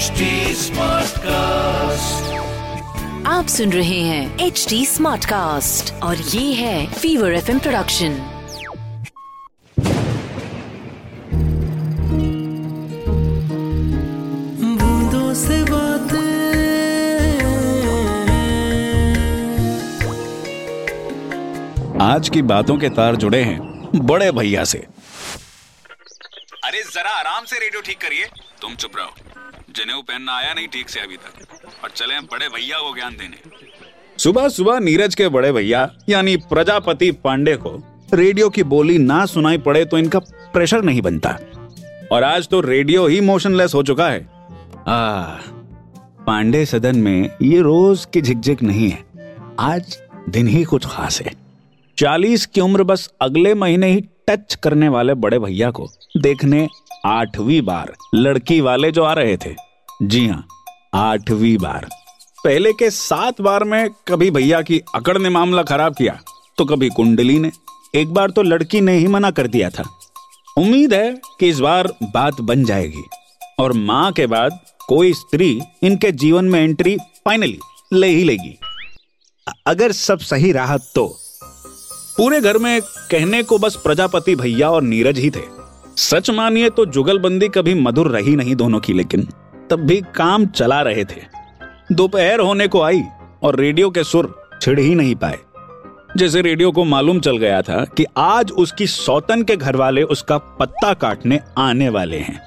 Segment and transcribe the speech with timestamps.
[0.00, 0.26] HD
[0.58, 2.28] Smartcast.
[3.26, 8.14] आप सुन रहे हैं एच डी स्मार्ट कास्ट और ये है फीवर एफ़ प्रोडक्शन
[14.80, 16.28] बूंदों से बातें
[22.02, 23.58] आज की बातों के तार जुड़े हैं
[24.06, 24.78] बड़े भैया से।
[26.64, 28.24] अरे जरा आराम से रेडियो ठीक करिए।
[28.62, 29.29] तुम चुप रहो।
[29.76, 33.36] जनेऊ पहनना आया नहीं ठीक से अभी तक। और चले बड़े भैया को ज्ञान देने।
[34.18, 37.70] सुबह सुबह नीरज के बड़े भैया, यानी प्रजापति पांडे को
[38.14, 40.18] रेडियो की बोली ना सुनाई पड़े तो इनका
[40.52, 41.38] प्रेशर नहीं बनता।
[42.12, 44.20] और आज तो रेडियो ही मोशनलेस हो चुका है।
[44.88, 45.22] आ,
[46.26, 49.04] पांडे सदन में ये रोज की झिकझिक नहीं है।
[49.60, 51.32] आज दिन ही कुछ खास है।
[51.98, 56.66] चालीस की उम्र बस अगले महीने ही टच करने वाले बड़े भैया को देखने
[57.06, 59.54] आठवीं बार लड़की वाले जो आ रहे थे।
[60.02, 60.46] जी हाँ
[60.94, 61.88] आठवीं बार।
[62.44, 66.18] पहले के सात बार में कभी भैया की अकड़ ने मामला खराब किया
[66.58, 67.50] तो कभी कुंडली ने।
[67.94, 69.84] एक बार तो लड़की ने ही मना कर दिया था।
[70.58, 73.04] उम्मीद है कि इस बार बात बन जाएगी।
[73.58, 77.58] और माँ के बाद कोई स्त्री इनके जीवन में एंट्री फाइनली
[77.92, 78.58] ले ही लेगी।
[79.66, 81.06] अगर सब सही रहा तो।
[82.16, 85.59] पूरे घर में कहने को बस प्रजापति भैया और नीरज ही थे।
[86.00, 89.26] सच मानिए तो जुगलबंदी कभी मधुर रही नहीं दोनों की, लेकिन
[89.70, 91.22] तब भी काम चला रहे थे।
[91.92, 93.02] दोपहर होने को आई
[93.42, 95.38] और रेडियो के सुर छिड़ ही नहीं पाए।
[96.16, 100.38] जैसे रेडियो को मालूम चल गया था कि आज उसकी सौतन के घर वाले उसका
[100.38, 102.38] पत्ता काटने आने वाले हैं।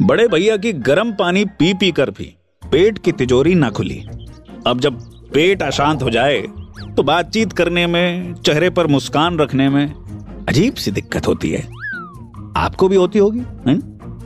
[0.00, 4.02] बड़े भैया की गर्म पानी पी पी कर भी पेट की तिजोरी ना खुली।
[4.66, 5.00] अब जब
[5.34, 6.40] पेट अशांत हो जाए
[6.96, 9.86] तो बातचीत करने में, चेहरे पर मुस्कान रखने में
[10.48, 11.66] अजीब सी दिक्कत होती है।
[12.62, 13.40] आपको भी होती होगी?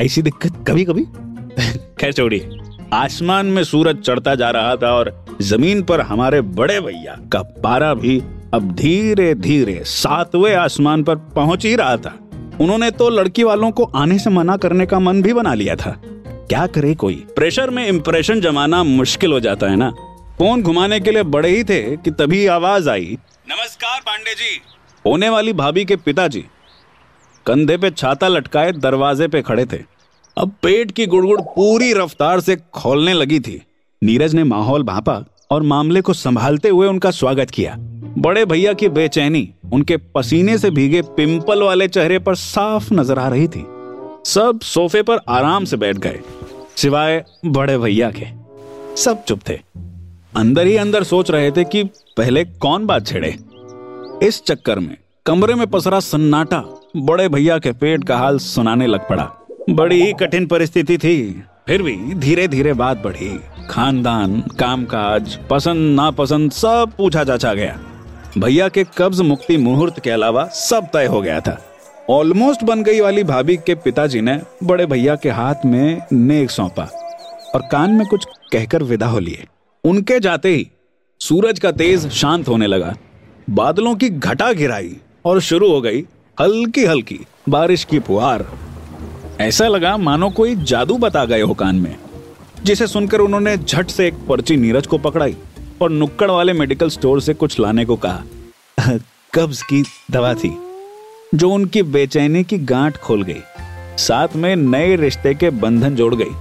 [0.00, 1.04] ऐसी दिक्कत कभी कभी
[2.00, 2.48] खैर छोड़िए
[2.92, 7.94] आसमान में सूरज चढ़ता जा रहा था और ज़मीन पर हमारे बड़े भैया का पारा
[7.94, 8.22] भी
[8.54, 12.14] अब धीरे धीरे सातवें आसमान पर पहुँच ही रहा था।
[12.60, 15.90] उन्होंने तो लड़की वालों को आने से मना करने का मन भी बना लिया था।
[16.48, 17.14] क्या करे कोई?
[17.36, 19.90] प्रेशर में इंप्रेशन जमाना मुश्किल हो जाता है ना?
[20.38, 24.60] फ़ोन घुमाने के लिए बड़े ही थे कि तभी आवाज़ आई, नमस्कार पांडे जी।
[25.06, 26.44] होने वाली भाभी के पिताजी
[27.46, 29.78] कंधे पे छाता लटकाए दरवाजे पे खड़े थे।
[30.36, 33.60] अब पेट की गुड़गुड़ पूरी रफ्तार से खोलने लगी थी।
[34.02, 37.74] नीरज ने माहौल भापा और मामले को संभालते हुए उनका स्वागत किया।
[38.18, 43.28] बड़े भैया की बेचैनी उनके पसीने से भीगे पिंपल वाले चेहरे पर साफ़ नज़र आ
[43.28, 43.64] रही थी।
[44.26, 46.20] सब सोफे पर आराम से बैठ गए,
[46.76, 48.26] सिवाय बड़े भैया के।
[48.96, 49.58] सब चुप थे।
[50.32, 51.82] अंदर ही अंदर सोच रहे थे कि
[52.16, 53.36] पहले कौन बात छेड़े।
[54.22, 54.96] इस चक्कर में
[55.26, 59.30] कमरे में पसरा सन्नाटा बड़े भैया के पेट का हाल सुनाने लग पड़ा।
[59.70, 63.40] बड़ी कठिन परिस्थिति थी। फिर भी धीरे धीरे बात बढ़ी।
[63.70, 67.78] खानदान, कामकाज, पसंद, नापसंद सब पूछा जाचा गया।
[68.38, 71.64] भैया के कब्ज मुक्ति मुहूर्त के अलावा सब तय हो गया था।
[72.10, 76.88] ऑलमोस्ट बन गई वाली भाभी के पिताजी ने बड़े भैया के हाथ में नेक सौंपा
[77.54, 79.46] और कान में कुछ कहकर विदा हो लिए।
[79.84, 80.68] उनके जाते ही
[81.20, 82.94] सूरज का तेज शांत होने लगा।
[83.50, 86.00] बादलों की घटा गिराई। और शुरू हो गई
[86.40, 87.18] हल्की हल्की
[87.48, 88.46] बारिश की फुहार
[89.40, 91.96] ऐसा लगा मानो कोई जादू बता गए हो कान में,
[92.64, 95.36] जिसे सुनकर उन्होंने झट से एक पर्ची नीरज को पकड़ाई
[95.82, 98.22] और नुक्कड़ वाले मेडिकल स्टोर से कुछ लाने को कहा।
[99.34, 100.56] कब्ज की दवा थी,
[101.34, 103.40] जो उनकी बेचैनी की गांठ खोल गई।
[103.98, 106.34] साथ में नए रिश्ते के बंधन जोड़ गई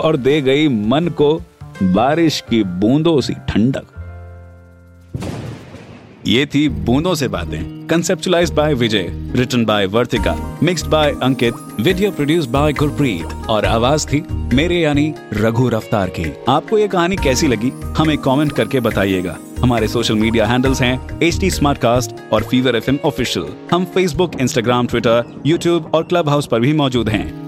[0.00, 1.42] और दे गई मन को
[1.82, 3.97] बारिश की बूंदों सी ठंडक।
[6.26, 12.10] ये थी बूंदों से बातें conceptualise by Vijay written by Vartika mixed by Ankit video
[12.10, 14.22] produce by Gurpreet और आवाज़ थी
[14.54, 19.88] मेरे यानी रघु रफ्तार की। आपको ये कहानी कैसी लगी, हमें कमेंट करके बताइएगा। हमारे
[19.88, 21.50] सोशल मीडिया हैंडल्स हैं एच टी
[22.32, 27.08] और फीवर एफ़ ऑफिशियल हम फेसबुक इंस्टाग्राम ट्विटर यूट्यूब और क्लब हाउस पर भी मौजूद
[27.08, 27.47] हैं।